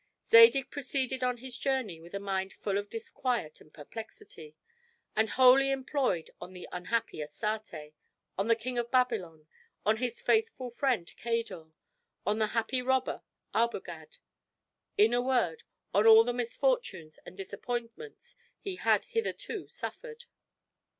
[0.25, 4.55] Zadig proceeded on his journey with a mind full of disquiet and perplexity,
[5.15, 7.93] and wholly employed on the unhappy Astarte,
[8.35, 9.45] on the King of Babylon,
[9.85, 11.67] on his faithful friend Cador,
[12.25, 13.21] on the happy robber
[13.53, 14.17] Arbogad;
[14.97, 20.25] in a word, on all the misfortunes and disappointments he had hitherto suffered.